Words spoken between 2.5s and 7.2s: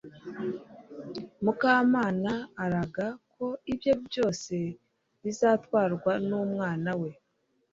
araga ko ibye byose bizatwarwa n'umwana we